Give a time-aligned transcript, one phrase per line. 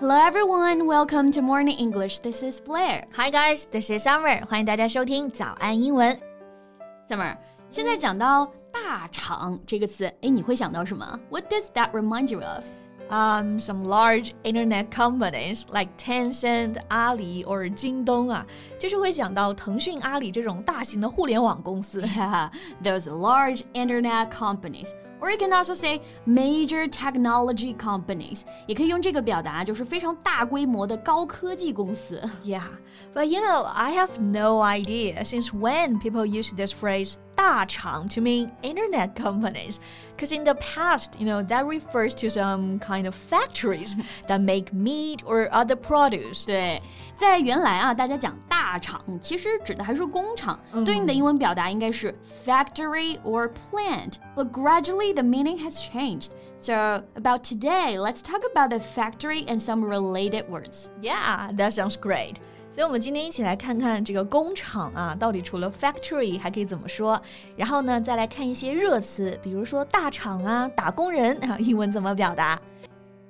[0.00, 2.20] Hello everyone, welcome to Morning English.
[2.20, 3.04] This is Blair.
[3.14, 4.44] Hi guys, this is Summer.
[4.46, 6.18] 欢迎大家收听早安英文。
[7.08, 7.36] Summer，
[7.70, 11.18] 现在讲到大厂这个词，哎，你会想到什么？
[11.30, 12.64] What does that remind you of?
[13.10, 18.46] Um, some large internet companies like Tencent, Ali or 京东啊，
[18.78, 22.00] 就是会想到腾讯、阿里这种大型的互联网公司。
[22.00, 22.50] Yeah,
[22.82, 24.92] those large internet companies.
[25.20, 28.42] Or you can also say major technology companies.
[28.66, 32.20] 也可以用这个表达，就是非常大规模的高科技公司。
[32.44, 32.66] Yeah,
[33.14, 38.20] but you know, I have no idea since when people use this phrase 大厂 to
[38.20, 39.78] mean internet companies.
[40.16, 43.96] Because in the past, you know, that refers to some kind of factories
[44.28, 46.44] that make meat or other produce.
[46.46, 46.80] 对，
[47.16, 56.28] 在原来啊，大家讲大厂，其实指的还是工厂，对应的英文表达应该是 factory or plant。But gradually the meaning has changed.
[56.56, 60.90] So about today, let's talk about the factory and some related words.
[61.02, 62.36] Yeah, that sounds great.
[62.71, 67.21] 所以，我们今天一起来看看这个工厂啊，到底除了 factory 还可以怎么说？
[67.55, 72.59] 然后呢，再来看一些热词，比如说大厂啊、打工人啊，英文怎么表达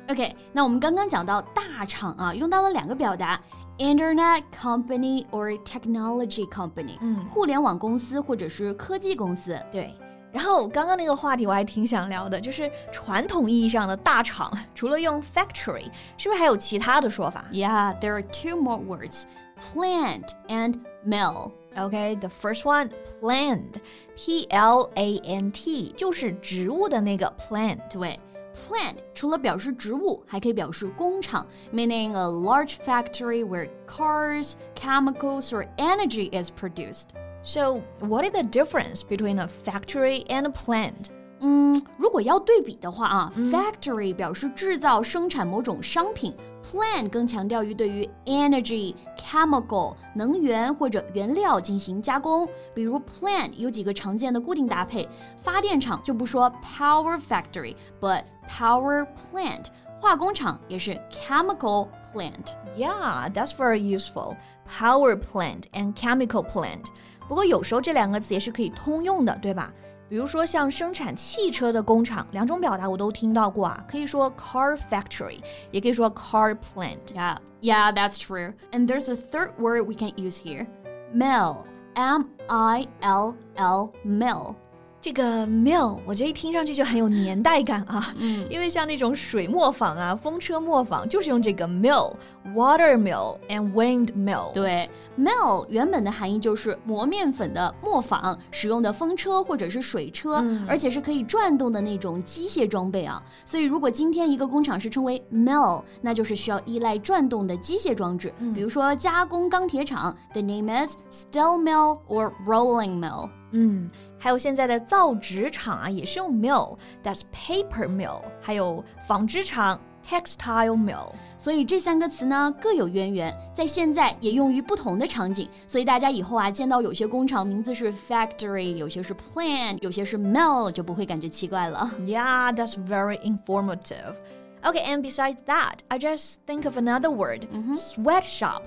[0.09, 3.39] ？OK，那我们刚刚讲到大厂啊，用到了两个表达。
[3.77, 9.57] Internet company or technology company，嗯互联网公司或者是科技公司。
[9.71, 9.93] 对。
[10.32, 15.84] 然后刚刚那个话题我还挺想聊的，就是传统意义上的大厂，除了用 factory，
[16.16, 19.24] 是不是还有其他的说法 Yeah, there are two more words,
[19.72, 21.52] plant and mill.
[21.76, 27.78] ？OK，the、first one plant，P L A N T，就是植物的那个 plant。
[27.88, 28.18] 对，
[28.54, 37.06] plant 除了表示植物，还可以表示工厂，meaning a large factory where cars, chemicals, or energy is produced.
[37.42, 41.10] So what is the difference between a factory and a plant？
[41.40, 52.48] 嗯，如果要对比的话啊、f a c t o r y 表示制造、生产某种商品，plant 更强调于对于 energy、chemical 能源或者原料进行加工。
[52.72, 59.66] 比如 plant 有几个常见的固定搭配，发电厂就不说 power factory，but power plant。
[60.00, 62.54] 化工厂也是 chemical plant。
[62.74, 64.36] Yeah, that's very useful.
[64.66, 66.86] Power plant and chemical plant.
[67.28, 69.72] 不过有时候这两个词也是可以通用的，对吧？
[70.06, 75.40] 比如说像生产汽车的工厂，两种表达我都听到过啊，可以说 car factory，
[75.70, 76.98] 也可以说 car plant。
[77.14, 78.52] Yeah, yeah, that's true.
[78.70, 80.66] And there's a third word we can use here
[81.12, 81.64] mill.
[81.94, 84.56] M I L L, mill.
[85.01, 94.51] 这个 mill，我觉得一听上去就很有年代感啊，嗯因为像那种水磨坊啊、风车磨坊，就是用这个 mill，water mill and wind mill。
[94.51, 103.23] 对，mill 原本的含义就是磨面粉的磨坊，使用的风车或者是水车，而且是可以转动的那种机械装备啊。
[103.45, 113.29] 所以，如果今天一个工厂是称为 mill，那就是需要依赖转动的机械装置，比如说加工钢铁厂，the name is steel mill or rolling mill。
[113.52, 121.12] 嗯，还有现在的造纸厂啊，也是用 mill，that's paper mill，还有纺织厂 textile mill。
[121.38, 125.48] 所以这三个词呢各有渊源，在现在也用于不同的场景。
[125.66, 131.90] 所以大家以后啊见到有些工厂名字是 factory，有些是 plant，有些是 mill，就不会感觉奇怪了。
[132.00, 134.14] Yeah, that's very informative.
[134.62, 137.46] Okay, and besides that, I just think of another word,
[137.76, 138.62] sweatshop.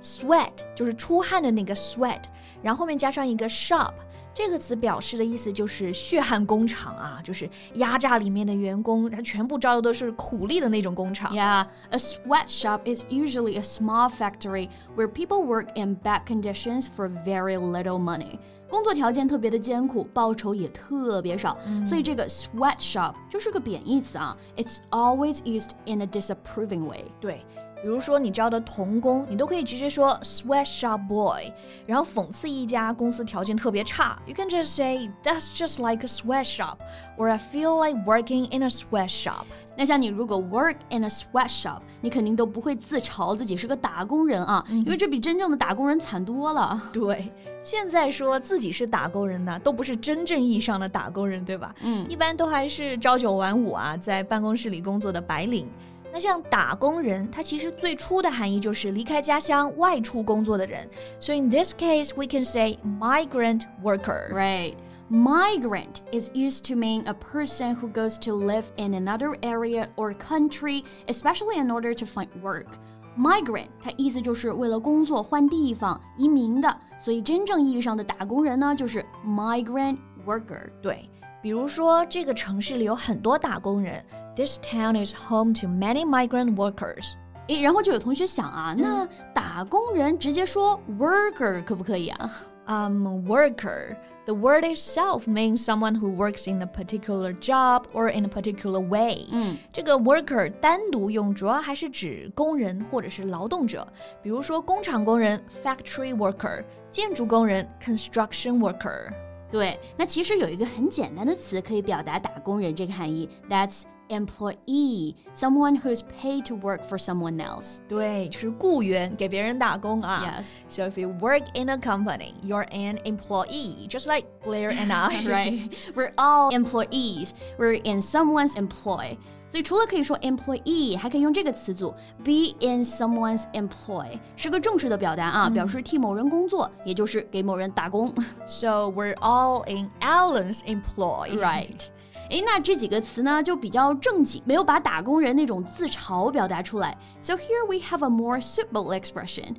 [0.00, 2.22] Sweat 就是出汗的那个 sweat，
[2.62, 3.92] 然后后面加上一个 shop。
[4.36, 11.30] 这个词表示的意思就是血汗工厂啊，就是压榨里面的员工，他全部招的都是苦力的那种工厂。
[11.34, 17.10] Yeah, a sweatshop is usually a small factory where people work in bad conditions for
[17.24, 18.38] very little money.
[18.70, 24.34] 工作条件特别的艰苦，报酬也特别少，所以这个 sweatshop 就是个贬义词啊。
[24.56, 27.04] It's always used in a disapproving way.
[27.20, 27.44] 对，
[27.81, 31.51] 比如说你招的童工，你都可以直接说 sweatshop boy，
[31.85, 36.77] 然后讽刺一家公司条件特别差，you can just say that's just like a sweatshop,
[37.17, 39.45] or I feel like working in a sweatshop。
[39.75, 46.81] 那像你如果 work in a sweatshop，你肯定都不会自嘲自己是个打工人啊，因为这比真正的打工人惨多了。
[46.91, 47.31] 对，
[47.61, 51.75] 现在说自己是打工人呢，都不是真正意义上的打工人，对吧？
[51.81, 55.67] 嗯一般都还是朝九晚五啊，在办公室里工作的白领。
[56.16, 60.88] 那像打工人，它其实最初的含义就是离开家乡外出工作的人。
[61.20, 64.28] So in this case, we can say migrant worker.
[64.30, 64.74] Right.
[65.10, 70.14] Migrant is used to mean a person who goes to live in another area or
[70.14, 72.66] country, especially in order to find work.
[73.14, 80.70] Migrant 它意思就是为了工作换地方移民的，所以真正意义上的打工人呢，就是 migrant worker。
[80.80, 81.08] 对，
[81.40, 84.04] 比如说这个城市里有很多打工人。
[84.34, 87.12] This town is home to many migrant workers.
[87.48, 92.30] 诶，然后就有同学想啊，那打工人直接说 worker 可不可以啊？
[92.66, 93.94] um, worker.
[94.24, 98.80] The word itself means someone who works in a particular job or in a particular
[98.80, 99.26] way.
[99.32, 103.86] 嗯，这个 worker 单独用主要还是指工人或者是劳动者，
[104.22, 109.12] 比如说工厂工人 factory worker，建筑工人 construction worker。
[109.50, 117.78] 对，那其实有一个很简单的词可以表达打工人这个含义，That's employee, someone who's paid to work for someone else.
[117.88, 120.40] 对，就是雇员，给别人打工啊。
[120.40, 120.46] Yes.
[120.68, 125.22] So if you work in a company, you're an employee, just like Blair and I.
[125.24, 125.70] Right.
[125.94, 127.32] We're all employees.
[127.58, 129.18] We're in someone's employ.
[129.48, 131.90] 所以除了可以说 employee，还可以用这个词组
[132.24, 138.10] be in someone's employ，是个正式的表达啊，表示替某人工作，也就是给某人打工。
[138.46, 141.38] So we're all in Alan's employ.
[141.38, 141.82] Right.
[142.30, 146.96] 诶，那这几个词呢就比较正经，没有把打工人那种自嘲表达出来。
[147.20, 149.56] So here we have a more suitable expression,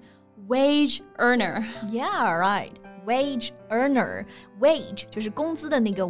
[0.47, 1.63] wage earner.
[1.91, 2.71] Yeah, right.
[3.05, 4.25] Wage earner,
[4.61, 6.07] wage 就是工资的那个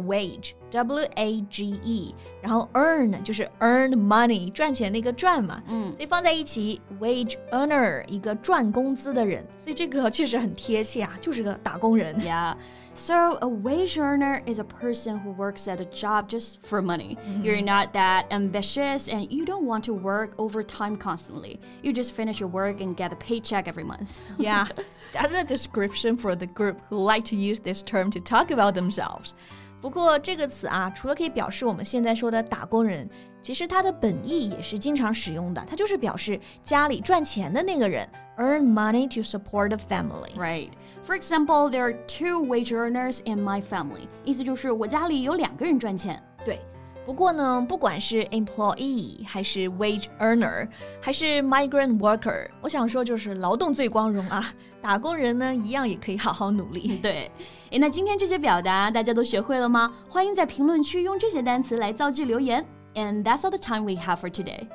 [0.68, 12.14] wage，W A G E，然后 earn 就是 earn money 赚钱那个赚嘛，嗯所以放在一起，wage earner 一个赚工资的人，所以这个确实很贴切啊，就是个打工人。
[12.20, 12.54] Yeah.
[12.96, 17.16] So a wage earner is a person who works at a job just for money.
[17.42, 21.58] You're not that ambitious and you don't want to work overtime constantly.
[21.82, 24.20] You just finish your work and get a paycheck every month.
[24.38, 24.68] Yeah,
[25.12, 28.74] that's a description for the group who like to use this term to talk about
[28.74, 29.34] themselves.
[29.81, 33.09] 不过这个词啊，除了可以表示我们现在说的打工人，
[33.41, 40.35] 其实它的本意也是经常使用的，它就是表示家里赚钱的那个人，earn money to support the family。
[40.35, 40.71] Right.
[41.05, 44.07] For example, there are two wage earners in my family.
[44.25, 46.21] 意思就是我家里有两个人赚钱。
[46.43, 46.59] 对。
[47.08, 50.66] 不过呢，不管是 employee 还是 wage earner，
[51.02, 54.52] 还是 migrant worker，我想说就是劳动最光荣啊！
[54.80, 56.96] 打工人呢，一样也可以好好努力。
[57.02, 57.30] 对，
[57.70, 59.92] 诶，那今天这些表达大家都学会了吗？
[60.08, 62.64] 欢迎在评论区用这些单词来造句留言。
[62.94, 64.68] And that's all the time we have for today.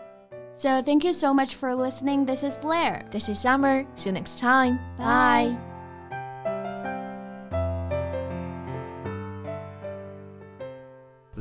[0.54, 2.25] So thank you so much for listening.
[2.25, 3.06] This is Blair.
[3.12, 3.86] This is Summer.
[3.95, 4.77] See you next time.
[4.98, 5.73] Bye.